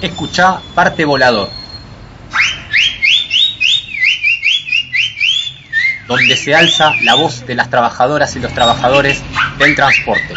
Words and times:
Escuchá 0.00 0.60
Parte 0.76 1.04
Volador. 1.04 1.48
Donde 6.06 6.36
se 6.36 6.54
alza 6.54 6.94
la 7.02 7.16
voz 7.16 7.44
de 7.46 7.56
las 7.56 7.68
trabajadoras 7.68 8.34
y 8.36 8.38
los 8.38 8.52
trabajadores 8.54 9.20
del 9.58 9.74
transporte. 9.74 10.34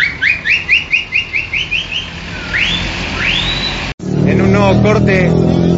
En 3.99 4.41
un 4.41 4.51
nuevo 4.51 4.81
corte, 4.81 5.31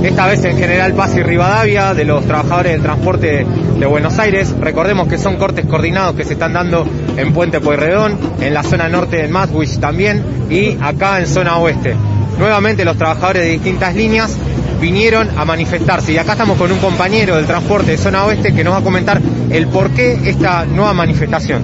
esta 0.04 0.28
vez 0.28 0.46
en 0.46 0.58
General 0.58 0.94
Paz 0.94 1.16
y 1.16 1.24
Rivadavia, 1.24 1.94
de 1.94 2.06
los 2.06 2.26
trabajadores 2.26 2.72
del 2.72 2.82
transporte 2.82 3.46
de 3.78 3.86
Buenos 3.86 4.18
Aires. 4.18 4.56
Recordemos 4.62 5.10
que 5.10 5.18
son 5.18 5.36
cortes 5.36 5.66
coordinados 5.66 6.16
que 6.16 6.24
se 6.24 6.34
están 6.34 6.54
dando 6.54 6.88
en 7.18 7.34
Puente 7.34 7.60
Pueyrredón, 7.60 8.18
en 8.40 8.54
la 8.54 8.64
zona 8.64 8.88
norte 8.88 9.18
de 9.18 9.28
Maswich 9.28 9.80
también 9.80 10.48
y 10.50 10.78
acá 10.82 11.20
en 11.20 11.28
zona 11.28 11.58
oeste. 11.58 11.96
Nuevamente 12.38 12.86
los 12.86 12.98
trabajadores 12.98 13.44
de 13.44 13.50
distintas 13.50 13.96
líneas 13.96 14.38
vinieron 14.82 15.30
a 15.38 15.46
manifestarse 15.46 16.12
y 16.12 16.18
acá 16.18 16.34
estamos 16.34 16.58
con 16.58 16.72
un 16.72 16.80
compañero 16.80 17.38
del 17.38 17.46
transporte 17.46 17.92
de 17.92 17.98
zona 17.98 18.26
oeste 18.26 18.54
que 18.54 18.64
nos 18.64 18.74
va 18.74 18.80
a 18.80 18.84
comentar 18.84 19.22
el 19.50 19.68
por 19.68 19.92
qué 19.92 20.20
esta 20.26 20.66
nueva 20.66 20.94
manifestación. 20.94 21.64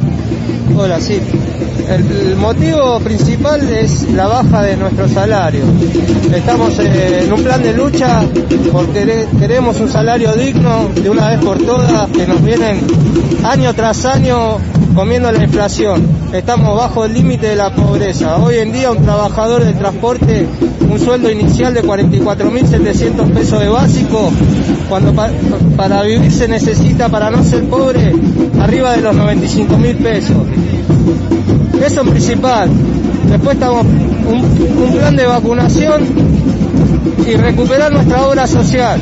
Hola, 0.78 1.02
sí. 1.02 1.20
El, 1.90 2.36
motivo 2.38 3.00
principal 3.00 3.68
es 3.70 4.10
la 4.12 4.28
baja 4.28 4.62
de 4.62 4.78
nuestro 4.78 5.10
salario. 5.10 5.64
Estamos 6.34 6.78
en 6.80 7.34
un 7.34 7.44
plan 7.44 7.62
de 7.62 7.74
lucha 7.74 8.22
porque 8.72 9.28
queremos 9.40 9.80
un 9.80 9.90
salario 9.90 10.32
digno 10.34 10.90
de 10.96 11.10
una 11.10 11.30
vez 11.30 11.40
por 11.40 11.58
todas 11.58 12.10
que 12.12 12.28
nos 12.28 12.44
vienen 12.44 12.80
año 13.44 13.74
tras 13.74 14.06
año 14.06 14.60
comiendo 15.00 15.32
la 15.32 15.42
inflación. 15.42 16.06
Estamos 16.34 16.76
bajo 16.76 17.06
el 17.06 17.14
límite 17.14 17.48
de 17.48 17.56
la 17.56 17.74
pobreza. 17.74 18.36
Hoy 18.36 18.56
en 18.56 18.74
día 18.74 18.92
un 18.92 19.02
trabajador 19.02 19.64
del 19.64 19.78
transporte, 19.78 20.46
un 20.92 21.00
sueldo 21.00 21.32
inicial 21.32 21.74
de 21.74 21.82
44.700 21.82 23.32
pesos 23.34 23.62
de 23.62 23.70
básico, 23.70 24.30
cuando 24.90 25.14
para 25.78 26.04
vivir 26.04 26.30
se 26.30 26.50
necesita, 26.50 27.08
para 27.08 27.30
no 27.30 27.42
ser 27.46 27.64
pobre, 27.70 28.14
arriba 28.60 28.92
de 28.92 29.02
los 29.04 29.16
95.000 29.16 29.98
pesos. 30.04 30.36
Eso 31.82 32.02
es 32.02 32.10
principal. 32.10 32.70
Después 33.30 33.56
estamos 33.56 33.86
un, 33.86 34.84
un 34.84 34.98
plan 34.98 35.16
de 35.16 35.26
vacunación 35.26 36.04
y 37.26 37.36
recuperar 37.38 37.90
nuestra 37.94 38.28
obra 38.28 38.48
social. 38.48 39.00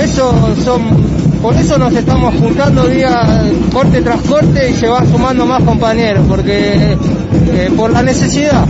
Eso 0.00 0.32
son 0.64 1.11
por 1.42 1.56
eso 1.56 1.76
nos 1.76 1.92
estamos 1.92 2.34
juntando 2.36 2.84
día 2.86 3.42
corte 3.72 4.00
tras 4.00 4.20
corte 4.20 4.70
y 4.70 4.74
se 4.74 4.86
van 4.86 5.10
sumando 5.10 5.44
más 5.44 5.62
compañeros, 5.64 6.24
porque 6.28 6.96
eh, 7.52 7.70
por 7.76 7.90
la 7.90 8.02
necesidad. 8.02 8.64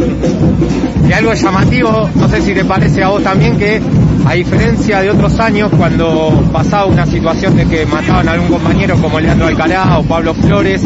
Y 1.06 1.12
algo 1.12 1.34
llamativo, 1.34 2.08
no 2.14 2.28
sé 2.28 2.40
si 2.40 2.54
te 2.54 2.64
parece 2.64 3.04
a 3.04 3.08
vos 3.08 3.22
también 3.22 3.58
que 3.58 3.80
a 4.24 4.32
diferencia 4.32 5.02
de 5.02 5.10
otros 5.10 5.38
años 5.38 5.70
cuando 5.76 6.42
pasaba 6.50 6.86
una 6.86 7.04
situación 7.04 7.56
de 7.56 7.66
que 7.66 7.84
mataban 7.84 8.28
a 8.28 8.32
algún 8.32 8.48
compañero 8.48 8.96
como 8.96 9.20
Leandro 9.20 9.48
Alcalá 9.48 9.98
o 9.98 10.04
Pablo 10.04 10.32
Flores 10.32 10.82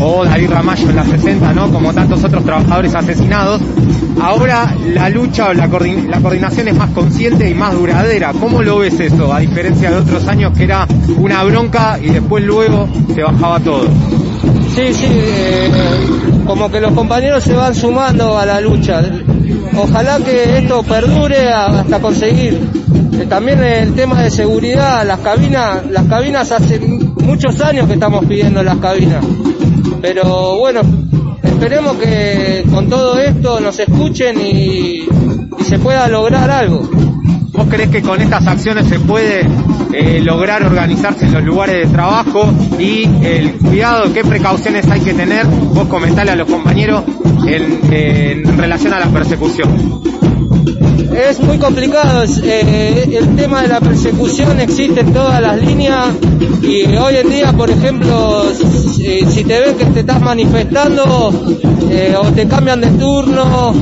o 0.00 0.24
David 0.24 0.50
Ramallo 0.50 0.90
en 0.90 0.96
la 0.96 1.04
60, 1.04 1.52
¿no? 1.54 1.70
Como 1.70 1.92
tantos 1.92 2.22
otros 2.24 2.44
trabajadores 2.44 2.94
asesinados, 2.94 3.60
Ahora 4.20 4.74
la 4.94 5.08
lucha 5.08 5.50
o 5.50 5.54
la, 5.54 5.68
coordinación 5.68 6.68
es 6.68 6.74
más 6.74 6.90
consciente 6.90 7.48
y 7.48 7.54
más 7.54 7.74
duradera. 7.74 8.32
¿Cómo 8.32 8.62
lo 8.62 8.78
ves 8.78 8.98
eso? 8.98 9.32
A 9.32 9.38
diferencia 9.38 9.90
de 9.90 9.96
otros 9.96 10.26
años 10.26 10.52
que 10.56 10.64
era 10.64 10.86
una 11.18 11.44
bronca 11.44 11.98
y 12.02 12.10
después 12.10 12.42
luego 12.44 12.88
se 13.14 13.22
bajaba 13.22 13.60
todo. 13.60 13.86
Sí, 14.74 14.92
sí, 14.92 15.06
eh, 15.08 15.70
como 16.46 16.70
que 16.70 16.80
los 16.80 16.92
compañeros 16.92 17.44
se 17.44 17.54
van 17.54 17.74
sumando 17.74 18.36
a 18.36 18.44
la 18.44 18.60
lucha. 18.60 19.02
Ojalá 19.76 20.18
que 20.18 20.58
esto 20.58 20.82
perdure 20.82 21.50
hasta 21.52 22.00
conseguir. 22.00 22.60
Eh, 23.20 23.26
también 23.28 23.62
el 23.62 23.94
tema 23.94 24.20
de 24.22 24.30
seguridad, 24.30 25.06
las 25.06 25.20
cabinas, 25.20 25.86
las 25.90 26.04
cabinas 26.06 26.50
hace 26.50 26.80
muchos 26.80 27.60
años 27.60 27.86
que 27.86 27.94
estamos 27.94 28.24
pidiendo 28.24 28.62
las 28.62 28.76
cabinas. 28.78 29.24
Pero 30.00 30.58
bueno, 30.58 30.80
esperemos 31.42 31.96
que 31.96 32.64
con 32.70 32.88
todo 32.88 33.18
esto 33.18 33.60
nos 33.60 33.78
escuchen 33.78 34.40
y, 34.40 35.06
se 35.64 35.78
pueda 35.78 36.08
lograr 36.08 36.50
algo. 36.50 36.88
¿Vos 37.52 37.66
crees 37.68 37.90
que 37.90 38.00
con 38.00 38.20
estas 38.20 38.46
acciones 38.46 38.86
se 38.86 39.00
puede 39.00 39.46
eh, 39.92 40.20
lograr 40.22 40.62
organizarse 40.62 41.26
en 41.26 41.34
los 41.34 41.42
lugares 41.42 41.86
de 41.86 41.92
trabajo 41.92 42.50
y 42.78 43.04
el 43.22 43.52
cuidado, 43.54 44.12
qué 44.14 44.22
precauciones 44.22 44.88
hay 44.88 45.00
que 45.00 45.12
tener? 45.12 45.46
Vos 45.46 45.88
comentale 45.88 46.30
a 46.30 46.36
los 46.36 46.48
compañeros 46.48 47.04
en 47.46 48.56
relación 48.56 48.94
a 48.94 49.00
la 49.00 49.06
persecución 49.06 50.18
es 51.28 51.40
muy 51.40 51.58
complicado. 51.58 52.24
Eh, 52.42 53.16
el 53.18 53.36
tema 53.36 53.62
de 53.62 53.68
la 53.68 53.80
persecución 53.80 54.60
existe 54.60 55.00
en 55.00 55.12
todas 55.12 55.40
las 55.40 55.60
líneas 55.60 56.06
y 56.62 56.84
hoy 56.96 57.16
en 57.16 57.30
día, 57.30 57.52
por 57.52 57.70
ejemplo, 57.70 58.44
si, 58.54 59.44
te 59.44 59.60
ven 59.60 59.76
que 59.76 59.84
te 59.86 60.00
estás 60.00 60.20
manifestando 60.20 61.32
eh, 61.90 62.14
o 62.20 62.26
te 62.32 62.46
cambian 62.46 62.80
de 62.80 62.88
turno 62.88 63.74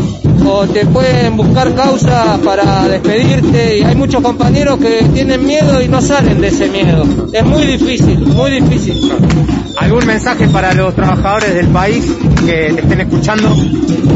o 0.48 0.66
te 0.66 0.86
pueden 0.86 1.36
buscar 1.36 1.74
causa 1.74 2.38
para 2.44 2.88
despedirte 2.88 3.78
y 3.78 3.82
hay 3.82 3.94
muchos 3.94 4.22
compañeros 4.22 4.78
que 4.78 5.04
tienen 5.12 5.44
miedo 5.44 5.82
y 5.82 5.88
no 5.88 6.00
salen 6.00 6.40
de 6.40 6.48
ese 6.48 6.68
miedo. 6.68 7.04
Es 7.32 7.44
muy 7.44 7.64
difícil, 7.64 8.18
muy 8.20 8.50
difícil. 8.52 9.12
¿Algún 9.76 10.06
mensaje 10.06 10.48
para 10.48 10.72
los 10.72 10.94
trabajadores 10.94 11.54
del 11.54 11.68
país 11.68 12.04
que 12.46 12.72
te 12.74 12.80
estén 12.80 13.00
escuchando? 13.00 13.54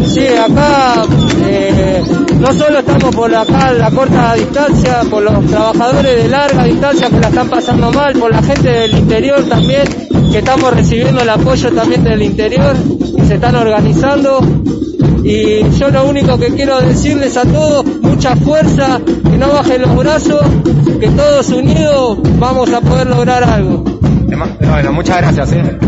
Sí, 0.07 0.27
acá 0.27 1.05
eh, 1.47 2.03
no 2.41 2.53
solo 2.55 2.79
estamos 2.79 3.15
por 3.15 3.35
acá 3.35 3.73
la 3.73 3.91
corta 3.91 4.35
distancia, 4.35 5.03
por 5.11 5.23
los 5.23 5.47
trabajadores 5.47 6.23
de 6.23 6.29
larga 6.29 6.65
distancia 6.65 7.11
que 7.11 7.21
la 7.21 7.29
están 7.29 7.49
pasando 7.49 7.93
mal, 7.93 8.15
por 8.15 8.31
la 8.31 8.43
gente 8.43 8.69
del 8.69 8.99
interior 8.99 9.43
también, 9.49 9.85
que 10.33 10.39
estamos 10.39 10.73
recibiendo 10.73 11.21
el 11.21 11.29
apoyo 11.29 11.71
también 11.73 12.05
del 12.05 12.23
interior 12.23 12.75
y 13.19 13.27
se 13.27 13.35
están 13.35 13.57
organizando. 13.57 14.41
Y 15.23 15.71
yo 15.79 15.91
lo 15.91 16.09
único 16.09 16.39
que 16.39 16.49
quiero 16.55 16.81
decirles 16.81 17.37
a 17.37 17.45
todos, 17.45 17.85
mucha 18.01 18.35
fuerza, 18.37 19.01
que 19.05 19.37
no 19.37 19.49
bajen 19.49 19.83
los 19.83 19.97
brazos, 19.97 20.41
que 20.99 21.09
todos 21.09 21.49
unidos 21.51 22.19
vamos 22.39 22.73
a 22.73 22.81
poder 22.81 23.07
lograr 23.07 23.45
algo. 23.45 23.85
Bueno, 24.71 24.93
muchas 24.93 25.19
gracias. 25.19 25.53
¿eh? 25.53 25.79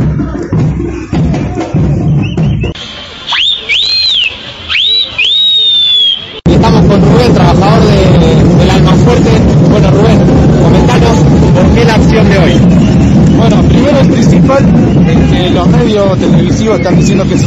Estamos 6.44 6.86
con 6.86 7.00
Rubén, 7.00 7.34
trabajador 7.34 7.80
de, 7.86 8.58
del 8.58 8.70
Alma 8.70 8.92
Fuerte. 8.92 9.30
Bueno, 9.70 9.90
Rubén, 9.90 10.18
comentanos 10.62 11.16
por 11.54 11.74
qué 11.74 11.84
la 11.84 11.94
acción 11.94 12.28
de 12.28 12.38
hoy. 12.38 12.81
El 14.02 14.08
principal 14.08 14.64
es 15.06 15.30
que 15.30 15.50
los 15.50 15.68
medios 15.68 16.18
televisivos 16.18 16.78
están 16.78 16.96
diciendo 16.96 17.24
que 17.24 17.34
es 17.34 17.46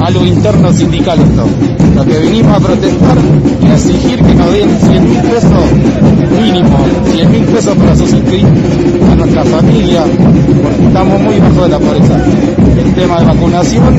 algo 0.00 0.24
interno 0.24 0.72
sindical 0.72 1.18
esto. 1.20 1.46
Lo 1.94 2.04
que 2.04 2.18
vinimos 2.20 2.56
a 2.56 2.60
protestar 2.60 3.18
y 3.62 3.66
a 3.66 3.74
exigir 3.74 4.22
que 4.22 4.34
nos 4.34 4.52
den 4.52 4.70
100 4.80 5.10
mil 5.10 5.20
pesos 5.22 5.50
mínimo, 6.40 6.78
100 7.12 7.30
mil 7.30 7.44
pesos 7.44 7.76
para 7.76 7.96
suscribir 7.96 8.46
a 9.10 9.14
nuestra 9.16 9.44
familia, 9.44 10.04
porque 10.62 10.86
estamos 10.86 11.20
muy 11.20 11.38
bajo 11.38 11.62
de 11.62 11.68
la 11.68 11.78
pobreza. 11.78 12.16
El 12.78 12.94
tema 12.94 13.20
de 13.20 13.26
vacunación 13.26 13.94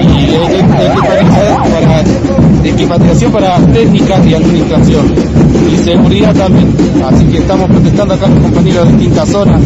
y 0.00 0.34
equipatrización 0.34 1.15
para, 2.84 3.04
para 3.32 3.58
técnica 3.72 4.20
y 4.26 4.34
administración 4.34 5.14
y 5.72 5.76
seguridad 5.84 6.34
también. 6.34 6.68
Así 7.06 7.24
que 7.26 7.38
estamos 7.38 7.70
protestando 7.70 8.14
acá 8.14 8.28
los 8.28 8.40
compañeros 8.40 8.86
de 8.86 8.92
distintas 8.92 9.28
zonas, 9.28 9.60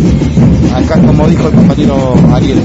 acá 0.74 1.00
como 1.00 1.26
dijo 1.26 1.48
el 1.48 1.54
compañero 1.54 2.14
Ariel. 2.32 2.58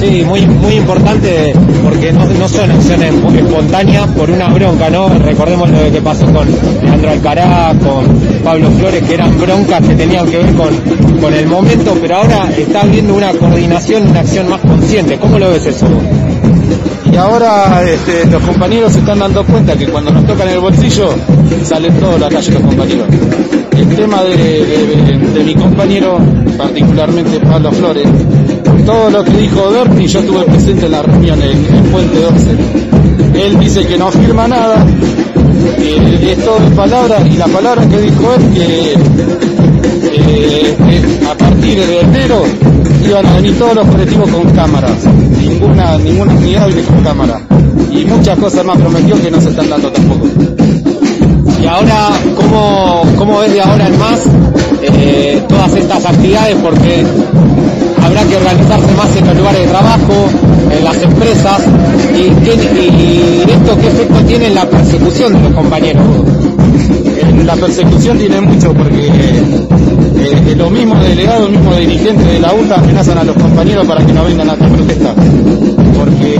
Sí, 0.00 0.24
muy, 0.26 0.46
muy 0.46 0.74
importante 0.74 1.52
porque 1.82 2.12
no, 2.12 2.48
son 2.48 2.70
acciones 2.70 3.12
espontáneas 3.36 4.06
por 4.08 4.30
una 4.30 4.48
bronca, 4.48 4.90
¿no? 4.90 5.08
Recordemos 5.08 5.70
lo 5.70 5.92
que 5.92 6.00
pasó 6.00 6.26
con 6.26 6.46
Leandro 6.82 7.10
Alcará, 7.10 7.74
con 7.82 8.06
Pablo 8.44 8.70
Flores, 8.72 9.02
que 9.04 9.14
eran 9.14 9.38
broncas 9.38 9.80
que 9.86 9.94
tenían 9.94 10.26
que 10.26 10.38
ver 10.38 10.54
con, 10.54 10.74
con 11.20 11.34
el 11.34 11.46
momento, 11.46 11.96
pero 12.00 12.16
ahora 12.16 12.50
está 12.56 12.82
habiendo 12.82 13.14
una 13.14 13.32
coordinación, 13.32 14.08
una 14.08 14.20
acción 14.20 14.48
más 14.48 14.60
consciente. 14.60 15.18
¿Cómo 15.18 15.38
lo 15.38 15.50
ves 15.50 15.66
eso? 15.66 15.86
Y 17.12 17.16
ahora 17.18 17.82
este, 17.84 18.24
los 18.30 18.42
compañeros 18.42 18.94
se 18.94 19.00
están 19.00 19.18
dando 19.18 19.44
cuenta 19.44 19.76
que 19.76 19.86
cuando 19.86 20.10
nos 20.10 20.26
tocan 20.26 20.48
el 20.48 20.60
bolsillo 20.60 21.10
salen 21.62 21.94
todos 22.00 22.16
a 22.16 22.18
la 22.18 22.28
calle 22.30 22.52
los 22.52 22.62
compañeros. 22.62 23.06
El 23.76 23.88
tema 23.94 24.22
de, 24.22 25.42
mi 25.44 25.54
compañero, 25.54 26.18
particularmente 26.56 27.38
Pablo 27.40 27.70
Flores, 27.72 28.08
todo 28.86 29.10
lo 29.10 29.24
que 29.24 29.32
dijo 29.32 29.70
Berti, 29.70 30.06
yo 30.06 30.20
estuve 30.20 30.44
presente 30.44 30.86
en 30.86 30.92
la 30.92 31.02
reunión 31.02 31.42
en, 31.42 31.84
Puente 31.92 32.18
12. 32.18 33.46
Él 33.46 33.60
dice 33.60 33.86
que 33.86 33.98
no 33.98 34.10
firma 34.10 34.48
nada, 34.48 34.86
que 35.76 36.32
es 36.32 36.44
todo 36.44 36.58
de 36.60 36.74
palabras, 36.74 37.26
y 37.26 37.36
la 37.36 37.46
palabra 37.46 37.86
que 37.88 37.98
dijo 37.98 38.34
él 38.34 38.54
que 38.54 38.94
eh, 40.14 40.76
a 41.30 41.34
partir 41.34 41.78
de 41.86 42.00
enero 42.00 42.42
iban 43.08 43.26
a 43.26 43.34
venir 43.36 43.58
todos 43.58 43.74
los 43.74 43.86
colectivos 43.86 44.30
con 44.30 44.50
cámaras, 44.52 45.04
ninguna, 45.40 45.98
ninguna 45.98 46.34
unidad 46.34 46.66
viene 46.66 46.82
con 46.82 47.02
cámara. 47.02 47.40
Y 47.90 48.04
muchas 48.04 48.38
cosas 48.38 48.64
más 48.64 48.78
prometió 48.78 49.20
que 49.20 49.30
no 49.30 49.40
se 49.40 49.50
están 49.50 49.68
dando 49.68 49.90
tampoco. 49.90 50.26
Y 51.60 51.66
ahora, 51.66 52.10
¿cómo, 52.36 53.02
cómo 53.16 53.38
ves 53.40 53.52
de 53.52 53.60
ahora 53.60 53.86
en 53.86 53.98
más 53.98 54.20
eh, 54.82 55.42
todas 55.48 55.74
estas 55.74 56.06
actividades? 56.06 56.56
Porque 56.62 57.04
habrá 58.02 58.24
que 58.24 58.36
organizarse 58.36 58.92
más 58.94 59.16
en 59.16 59.26
los 59.26 59.36
lugares 59.36 59.60
de 59.60 59.66
trabajo, 59.68 60.28
en 60.76 60.84
las 60.84 61.02
empresas, 61.02 61.62
y, 62.14 62.20
y 62.20 63.44
esto 63.48 63.78
qué 63.80 63.88
efecto 63.88 64.20
tiene 64.26 64.46
en 64.48 64.54
la 64.54 64.68
persecución 64.68 65.32
de 65.34 65.40
los 65.40 65.52
compañeros. 65.52 66.02
La 67.44 67.56
persecución 67.56 68.18
tiene 68.18 68.40
mucho 68.40 68.72
porque 68.72 69.08
eh, 69.08 70.54
los 70.56 70.70
mismos 70.70 71.02
delegados, 71.02 71.42
los 71.42 71.50
mismos 71.50 71.76
dirigentes 71.76 72.26
de 72.26 72.38
la 72.38 72.54
UTA 72.54 72.76
amenazan 72.76 73.18
a 73.18 73.24
los 73.24 73.36
compañeros 73.36 73.86
para 73.86 74.04
que 74.06 74.12
no 74.12 74.24
vengan 74.24 74.48
a 74.48 74.52
esta 74.52 74.68
protesta. 74.68 75.14
Porque 75.98 76.36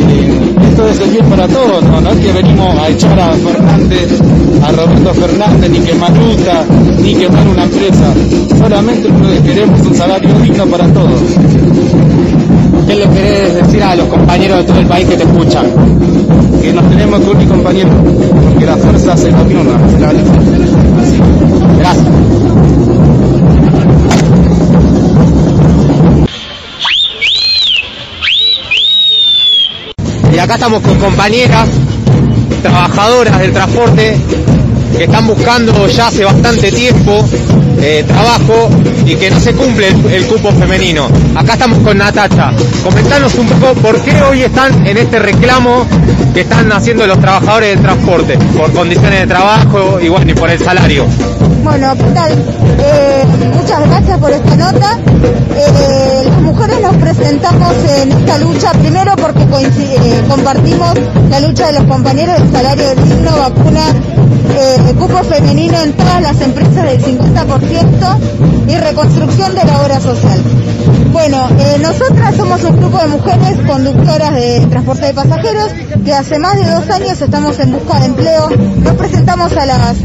esto 0.69 0.89
es 0.89 1.01
el 1.01 1.11
bien 1.11 1.25
para 1.27 1.49
todos, 1.49 1.83
¿no? 1.83 2.11
es 2.11 2.17
que 2.19 2.33
venimos 2.33 2.79
a 2.79 2.89
echar 2.89 3.19
a 3.19 3.33
Fernández, 3.33 4.21
a 4.63 4.73
Roberto 4.73 5.15
Fernández, 5.15 5.71
ni 5.71 5.79
quemar 5.81 6.13
UTA, 6.13 6.65
ni 7.03 7.15
quemar 7.15 7.49
una 7.49 7.65
empresa. 7.65 8.15
Solamente 8.59 9.09
queremos 9.45 9.81
un 9.81 9.95
salario 9.95 10.31
digno 10.41 10.67
para 10.67 10.87
todos. 10.93 11.21
¿Qué 12.87 12.95
le 12.95 13.09
querés 13.09 13.55
decir 13.55 13.83
a 13.83 13.97
los 13.97 14.07
compañeros 14.07 14.59
de 14.59 14.65
todo 14.65 14.79
el 14.79 14.87
país 14.87 15.09
que 15.09 15.17
te 15.17 15.25
escuchan? 15.25 15.67
Que 16.61 16.73
nos 16.73 16.89
tenemos 16.89 17.21
que 17.21 17.31
unir 17.31 17.49
compañeros, 17.49 17.93
porque 18.45 18.67
la 18.67 18.77
fuerza 18.77 19.17
se 19.17 19.31
nos 19.31 19.43
una. 19.43 19.99
Gracias. 19.99 20.72
Acá 30.53 30.67
estamos 30.67 30.83
con 30.83 30.99
compañeras, 30.99 31.67
trabajadoras 32.61 33.39
del 33.39 33.55
transporte, 33.55 34.19
que 34.99 35.05
están 35.05 35.27
buscando 35.27 35.87
ya 35.87 36.09
hace 36.09 36.25
bastante 36.25 36.71
tiempo 36.71 37.27
eh, 37.81 38.05
trabajo 38.07 38.69
y 39.07 39.15
que 39.15 39.31
no 39.31 39.41
se 39.41 39.55
cumple 39.55 39.89
el, 39.89 40.27
cupo 40.27 40.53
femenino. 40.53 41.09
Acá 41.35 41.55
estamos 41.55 41.79
con 41.79 41.97
Natacha. 41.97 42.53
Comentanos 42.85 43.35
un 43.37 43.47
poco 43.47 43.73
por 43.81 43.99
qué 44.03 44.21
hoy 44.21 44.43
están 44.43 44.87
en 44.87 44.99
este 44.99 45.21
reclamo 45.21 45.87
que 46.35 46.43
están 46.43 46.71
haciendo 46.71 47.07
los 47.07 47.19
trabajadores 47.19 47.71
del 47.71 47.81
transporte, 47.81 48.37
por 48.55 48.71
condiciones 48.75 49.21
de 49.21 49.27
trabajo 49.27 50.01
y 50.03 50.09
bueno, 50.11 50.33
y 50.33 50.35
por 50.35 50.51
el 50.51 50.59
salario. 50.59 51.07
Bueno, 51.63 51.95
¿qué 51.97 52.05
tal? 52.13 52.33
Eh, 52.33 53.25
muchas 53.55 53.89
gracias 53.89 54.19
por 54.19 54.31
esta 54.33 54.57
nota. 54.57 54.99
Eh, 55.55 56.25
las 56.27 56.41
mujeres 56.41 56.81
nos 56.83 56.97
presentamos 56.97 57.73
en 57.99 58.11
esta 58.13 58.39
lucha, 58.39 58.73
primero 58.73 59.15
porque 59.15 59.43
eh, 59.43 60.25
compartimos 60.29 60.93
la 61.31 61.41
lucha 61.41 61.69
de 61.69 61.79
los 61.79 61.85
compañeros 61.85 62.41
del 62.41 62.53
salario 62.53 62.95
digno, 62.97 63.39
vacuna, 63.39 63.83
cupo 64.99 65.23
femenino 65.23 65.81
en 65.83 65.93
todas 65.93 66.23
las 66.23 66.41
empresas 66.41 66.85
del 66.85 67.01
50% 67.01 68.19
y 68.69 68.77
reconstrucción 68.77 69.55
de 69.55 69.65
la 69.65 69.83
obra 69.83 70.01
social. 70.01 70.43
Bueno, 71.13 71.49
nosotras 71.81 72.35
somos 72.37 72.65
un 72.65 72.77
grupo 72.77 72.99
de 72.99 73.07
mujeres 73.07 73.67
conductoras 73.67 74.35
de 74.35 74.67
transporte 74.69 75.07
de 75.07 75.15
pasajeros 75.15 75.71
que 76.05 76.13
hace 76.13 76.39
más 76.39 76.57
de 76.57 76.71
dos 76.71 76.91
años 76.91 77.21
estamos 77.21 77.59
en 77.61 77.73
busca 77.73 78.01
de 78.01 78.07
empleo. 78.07 78.51
Nos 78.83 78.95
presentamos 78.95 79.57
a 79.57 79.67
las 79.67 79.97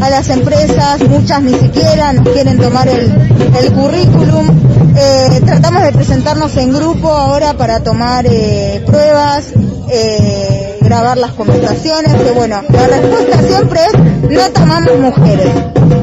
a 0.00 0.10
las 0.10 0.28
empresas, 0.30 1.00
muchas 1.08 1.42
ni 1.42 1.54
siquiera 1.54 2.12
nos 2.12 2.28
quieren 2.28 2.58
tomar 2.58 2.88
el, 2.88 3.72
currículum. 3.72 4.48
Eh, 4.96 5.40
tratamos 5.44 5.82
de 5.82 5.92
presentarnos 5.92 6.56
en 6.56 6.72
grupo 6.72 7.08
ahora 7.08 7.54
para 7.54 7.80
tomar 7.80 8.26
eh, 8.26 8.82
pruebas, 8.86 9.52
eh, 9.90 10.78
grabar 10.80 11.18
las 11.18 11.32
conversaciones, 11.32 12.12
que 12.14 12.30
bueno, 12.32 12.62
la 12.68 12.86
respuesta 12.86 13.42
siempre 13.42 13.80
es 13.84 14.30
no 14.30 14.50
tomamos 14.50 14.98
mujeres. 14.98 15.52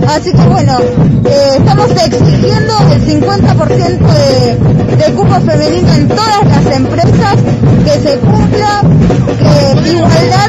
Así 0.08 0.32
que 0.32 0.48
bueno, 0.48 0.78
estamos 1.56 1.92
exigiendo 1.92 2.74
el 2.94 3.22
50% 3.22 4.00
de, 4.14 4.96
de 4.96 5.14
cupo 5.14 5.36
femenino 5.42 5.94
en 5.94 6.08
todas 6.08 6.46
las 6.46 6.76
empresas, 6.76 7.36
que 7.84 8.10
se 8.10 8.18
cumpla, 8.20 8.82
que 9.40 9.90
igualdad 9.90 10.47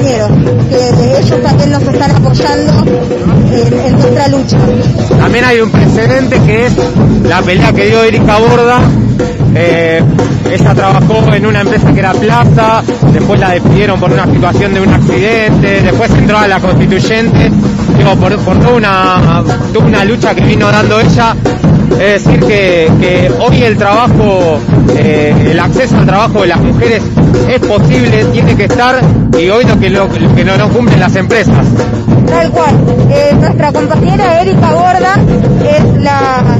que 0.00 1.18
ellos 1.18 1.42
también 1.42 1.70
nos 1.70 1.82
están 1.82 2.10
apoyando 2.10 2.84
en, 3.52 3.92
nuestra 3.92 4.28
lucha. 4.28 4.58
También 5.18 5.44
hay 5.44 5.60
un 5.60 5.70
precedente 5.70 6.40
que 6.40 6.66
es 6.66 6.72
la 7.24 7.42
pelea 7.42 7.72
que 7.72 7.86
dio 7.86 8.02
Erika 8.02 8.38
Borda 8.38 8.80
eh, 9.54 10.00
ella 10.50 10.74
trabajó 10.74 11.34
en 11.34 11.46
una 11.46 11.60
empresa 11.62 11.92
que 11.92 11.98
era 11.98 12.12
Plaza, 12.12 12.82
después 13.12 13.40
la 13.40 13.50
despidieron 13.50 13.98
por 13.98 14.12
una 14.12 14.24
situación 14.26 14.74
de 14.74 14.80
un 14.80 14.92
accidente, 14.92 15.82
después 15.82 16.10
entró 16.12 16.38
a 16.38 16.48
la 16.48 16.60
constituyente, 16.60 17.50
digo, 17.96 18.16
por, 18.16 18.36
toda 18.36 18.74
una, 18.74 19.42
una 19.84 20.04
lucha 20.04 20.34
que 20.34 20.42
vino 20.42 20.70
dando 20.70 21.00
ella 21.00 21.34
es 22.00 22.24
decir, 22.24 22.40
que, 22.40 23.32
hoy 23.40 23.62
el 23.62 23.76
trabajo, 23.76 24.58
eh, 24.96 25.34
el 25.50 25.58
acceso 25.58 25.98
al 25.98 26.06
trabajo 26.06 26.42
de 26.42 26.46
las 26.46 26.60
mujeres 26.60 27.02
es 27.48 27.60
posible, 27.60 28.24
tiene 28.32 28.56
que 28.56 28.64
estar 28.64 29.00
y 29.38 29.48
hoy 29.48 29.64
lo 29.64 29.78
que, 29.78 29.90
que 30.34 30.44
no, 30.44 30.68
cumplen 30.68 31.00
las 31.00 31.16
empresas. 31.16 31.66
Tal 32.26 32.50
cual. 32.50 32.74
Eh, 33.10 33.34
nuestra 33.40 33.72
compañera 33.72 34.40
Erika 34.42 34.72
Gorda 34.72 35.16
es 35.68 36.02
la, 36.02 36.58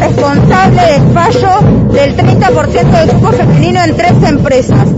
responsable 0.00 0.82
del 0.82 1.12
fallo 1.12 1.60
del 1.92 2.16
30% 2.16 3.06
de 3.06 3.12
cupo 3.12 3.32
femenino 3.32 3.84
en 3.84 3.96
tres 3.96 4.14
empresas. 4.26 4.88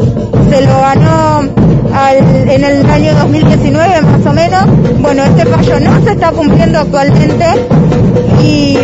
Se 0.50 0.60
lo 0.62 0.80
ganó 0.80 1.67
en 2.06 2.64
el 2.64 2.88
año 2.88 3.14
2019 3.14 4.02
más 4.02 4.26
o 4.26 4.32
menos. 4.32 4.64
Bueno, 5.00 5.24
este 5.24 5.44
fallo 5.46 5.80
no 5.80 6.04
se 6.04 6.12
está 6.12 6.30
cumpliendo 6.30 6.78
actualmente 6.78 7.44
y, 8.42 8.78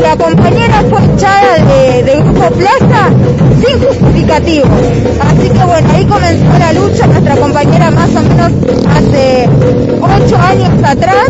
la 0.00 0.16
compañera 0.16 0.82
fue 0.90 0.98
echada 1.14 1.58
de, 1.58 2.16
Grupo 2.22 2.50
Plaza 2.54 3.08
sin 3.64 3.78
justificativo. 3.80 4.66
Así 5.20 5.48
que 5.48 5.64
bueno, 5.64 5.88
ahí 5.92 6.04
comenzó 6.04 6.58
la 6.58 6.72
lucha, 6.72 7.06
nuestra 7.06 7.36
compañera 7.36 7.90
más 7.90 8.10
o 8.10 8.22
menos 8.22 8.52
ocho 10.02 10.36
años 10.36 10.70
atrás 10.84 11.28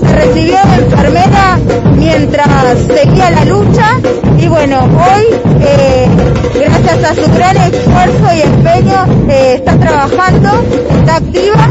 se 0.00 0.14
recibió 0.14 0.58
de 0.64 0.84
enfermera 0.84 1.58
mientras 1.96 2.78
seguía 2.86 3.30
la 3.30 3.44
lucha. 3.44 3.98
Y 4.38 4.48
bueno, 4.48 4.84
hoy 4.84 5.24
eh, 5.60 6.08
gracias 6.54 7.04
a 7.04 7.14
su 7.14 7.32
gran 7.32 7.56
esfuerzo 7.56 8.34
y 8.34 8.40
empeño 8.42 9.06
eh, 9.28 9.54
está 9.56 9.78
trabajando, 9.78 10.50
está 11.00 11.16
activa 11.16 11.68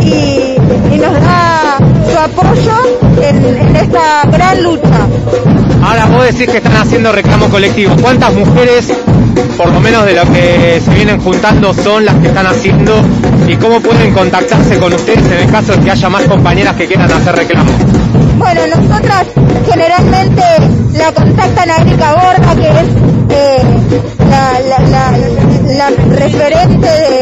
y, 0.00 0.56
nos 0.98 1.12
da 1.12 1.78
su 2.10 2.18
apoyo 2.18 2.74
en, 3.22 3.76
esta 3.88 4.22
gran 4.30 4.62
lucha. 4.62 5.06
Ahora 5.82 6.06
vos 6.06 6.24
decís 6.24 6.48
que 6.48 6.58
están 6.58 6.76
haciendo 6.76 7.12
reclamo 7.12 7.48
colectivo. 7.48 7.94
¿Cuántas 8.00 8.34
mujeres, 8.34 8.92
por 9.56 9.72
lo 9.72 9.80
menos 9.80 10.04
de 10.04 10.14
lo 10.14 10.22
que 10.32 10.80
se 10.84 10.90
vienen 10.92 11.20
juntando, 11.20 11.72
son 11.72 12.04
las 12.04 12.14
que 12.16 12.28
están 12.28 12.46
haciendo 12.46 13.02
y 13.46 13.56
cómo 13.56 13.80
pueden 13.80 14.12
contactarse 14.12 14.78
con 14.78 14.92
ustedes 14.92 15.24
en 15.24 15.44
el 15.44 15.50
caso 15.50 15.72
de 15.72 15.80
que 15.80 15.90
haya 15.90 16.08
más 16.08 16.24
compañeras 16.24 16.74
que 16.76 16.86
quieran 16.86 17.10
hacer 17.10 17.34
reclamo? 17.34 17.70
Bueno, 18.36 18.60
nosotras 18.66 19.26
generalmente 19.70 20.42
la 20.94 21.12
contactan 21.12 21.70
a 21.70 21.76
Erika 21.76 22.12
Borda, 22.12 22.54
que 22.54 22.68
es 22.68 22.88
eh, 23.30 23.62
la, 25.76 25.90
referente 26.16 26.86
de, 26.86 27.17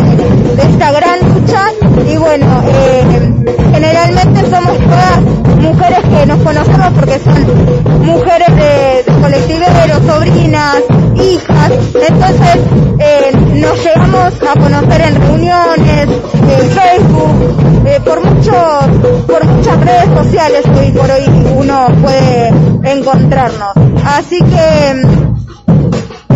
conocemos 6.46 6.92
porque 6.94 7.18
son 7.18 8.06
mujeres 8.06 8.48
de, 8.54 9.12
colectiveros, 9.20 10.00
sobrinas, 10.06 10.76
hijas. 11.16 11.72
Entonces 12.08 12.56
eh, 13.00 13.32
nos 13.54 13.84
llegamos 13.84 14.32
a 14.42 14.60
conocer 14.60 15.00
en 15.00 15.14
reuniones, 15.22 16.08
en 16.34 16.70
Facebook, 16.70 18.04
por, 18.04 18.24
muchos, 18.24 19.24
por 19.26 19.44
muchas 19.44 19.80
redes 19.80 20.08
sociales 20.14 20.62
que 20.62 20.78
hoy 20.78 20.90
por 20.92 21.10
hoy 21.10 21.24
uno 21.56 21.88
puede 22.00 22.48
encontrarnos. 22.92 23.72
Así 24.04 24.38
que 24.38 25.02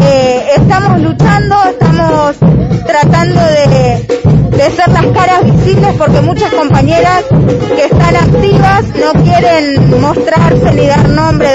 eh, 0.02 0.46
estamos 0.56 1.00
luchando, 1.02 1.54
estamos 1.70 2.59
tratando 2.86 3.40
de, 3.40 4.06
de 4.56 4.70
ser 4.76 4.88
las 4.88 5.06
caras 5.06 5.44
visibles 5.44 5.94
porque 5.96 6.20
muchas 6.20 6.52
compañeras 6.52 7.24
que 7.76 7.84
están 7.84 8.16
activas 8.16 8.84
no 8.88 9.22
quieren 9.22 10.00
mostrarse 10.00 10.72
ni 10.74 10.86
dar 10.86 11.08
nombre 11.08 11.48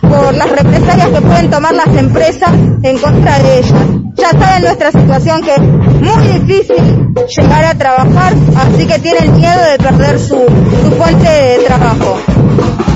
por 0.00 0.34
las 0.34 0.50
represalias 0.50 1.08
que 1.08 1.20
pueden 1.20 1.50
tomar 1.50 1.74
las 1.74 1.96
empresas 1.96 2.50
en 2.82 2.98
contra 2.98 3.38
de 3.38 3.58
ellas. 3.58 3.82
Ya 4.16 4.30
saben 4.30 4.62
nuestra 4.62 4.92
situación 4.92 5.42
que 5.42 5.54
es 5.54 5.60
muy 5.60 6.38
difícil 6.38 7.14
llegar 7.36 7.64
a 7.64 7.74
trabajar, 7.74 8.34
así 8.56 8.86
que 8.86 8.98
tienen 8.98 9.36
miedo 9.36 9.60
de 9.70 9.78
perder 9.78 10.18
su, 10.18 10.36
su 10.36 10.90
fuente 10.96 11.28
de 11.28 11.64
trabajo. 11.66 12.18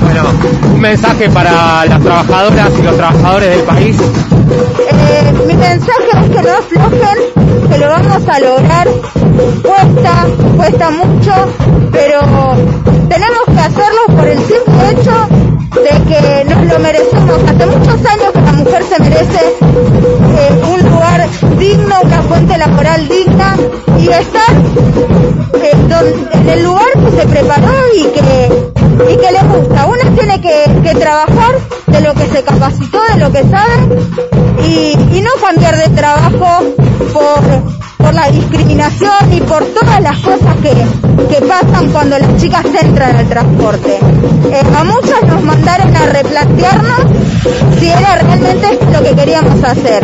Bueno, 0.01 0.23
un 0.73 0.79
mensaje 0.79 1.29
para 1.29 1.85
las 1.85 2.01
trabajadoras 2.01 2.71
y 2.79 2.81
los 2.83 2.95
trabajadores 2.95 3.49
del 3.49 3.65
país 3.65 3.97
Eh, 4.51 5.33
mi 5.47 5.55
mensaje 5.55 6.09
es 6.23 6.29
que 6.29 6.41
no 6.41 6.57
aflojen, 6.57 7.69
que 7.69 7.77
lo 7.77 7.87
vamos 7.87 8.27
a 8.27 8.39
lograr. 8.39 8.87
Cuesta, 9.61 10.27
cuesta 10.57 10.91
mucho, 10.91 11.33
pero 11.91 12.19
tenemos 13.07 13.43
que 13.45 13.59
hacerlo 13.59 14.01
por 14.15 14.27
el 14.27 14.37
simple 14.39 14.89
hecho 14.91 15.49
de 15.81 15.89
que 16.07 16.45
nos 16.45 16.65
lo 16.65 16.79
merecemos. 16.79 17.39
Hace 17.47 17.65
muchos 17.65 18.05
años 18.05 18.31
que 18.33 18.41
la 18.41 18.51
mujer 18.53 18.83
se 18.83 19.01
merece 19.01 19.57
eh, 19.59 20.61
un 20.71 20.89
lugar 20.89 21.27
digno, 21.57 21.95
una 22.03 22.21
fuente 22.23 22.57
laboral 22.57 23.07
digna 23.07 23.55
y 23.97 24.09
estar 24.09 24.51
eh, 25.61 25.71
en 26.33 26.49
el 26.49 26.63
lugar 26.63 26.87
que 26.93 27.21
se 27.21 27.27
preparó 27.27 27.73
y 27.95 28.03
que, 28.03 29.13
y 29.13 29.17
que 29.17 29.31
le 29.31 29.39
gusta. 29.47 29.85
Uno 29.85 30.15
tiene 30.15 30.41
que, 30.41 30.95
trabajar 30.95 31.28
lo 32.09 32.15
que 32.15 32.27
se 32.27 32.43
capacitó, 32.43 32.99
de 33.13 33.19
lo 33.19 33.31
que 33.31 33.43
sabe 33.43 33.73
y, 34.67 35.21
no 35.21 35.29
cambiar 35.39 35.77
de 35.77 35.89
trabajo 35.89 36.73
por 37.13 37.79
por 37.97 38.13
la 38.13 38.31
discriminación 38.31 39.33
y 39.33 39.41
por 39.41 39.63
todas 39.65 40.01
las 40.01 40.17
cosas 40.19 40.55
que, 40.63 40.73
que 41.27 41.41
pasan 41.45 41.91
cuando 41.91 42.17
las 42.17 42.37
chicas 42.37 42.65
entran 42.81 43.15
al 43.17 43.27
transporte. 43.27 43.99
Eh, 44.51 44.63
a 44.75 44.83
muchas 44.85 45.21
nos 45.27 45.43
mandaron 45.43 45.95
a 45.95 46.05
replantearnos 46.05 47.01
si 47.77 47.89
era 47.89 48.15
realmente 48.15 48.79
lo 48.91 49.03
que 49.03 49.15
queríamos 49.15 49.63
hacer. 49.63 50.03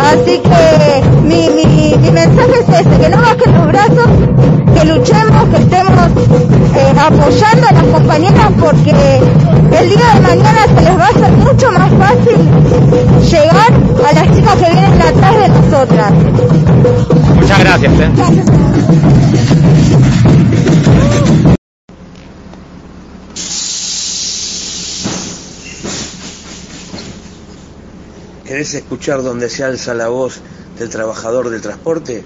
Así 0.00 0.40
que 0.40 1.02
mi, 1.22 1.50
mi, 1.50 1.94
mi 1.98 2.10
mensaje 2.10 2.60
es 2.60 2.80
este, 2.80 2.98
que 2.98 3.08
no 3.10 3.18
bajen 3.18 3.54
los 3.54 3.66
brazos, 3.66 4.08
que 4.74 4.84
luchemos, 4.86 5.39
apoyando 7.06 7.66
a 7.66 7.72
las 7.72 7.84
compañeras 7.84 8.52
porque 8.60 8.90
el 8.90 9.88
día 9.88 10.14
de 10.14 10.20
mañana 10.20 10.64
se 10.66 10.82
les 10.82 10.98
va 10.98 11.04
a 11.04 11.08
hacer 11.08 11.30
mucho 11.32 11.72
más 11.72 11.90
fácil 11.92 12.36
llegar 13.30 13.72
a 14.06 14.12
las 14.12 14.36
chicas 14.36 14.56
que 14.56 14.70
vienen 14.72 15.02
atrás 15.02 15.36
de 15.36 15.48
nosotras. 15.48 16.12
Muchas 17.36 17.58
gracias. 17.58 17.92
¿eh? 18.00 18.10
¿Querés 28.44 28.74
escuchar 28.74 29.22
donde 29.22 29.48
se 29.48 29.62
alza 29.64 29.94
la 29.94 30.08
voz 30.08 30.40
del 30.76 30.88
trabajador 30.90 31.50
del 31.50 31.60
transporte? 31.60 32.24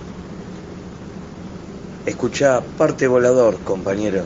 Escuchá 2.07 2.63
parte 2.79 3.07
volador, 3.07 3.59
compañero. 3.59 4.25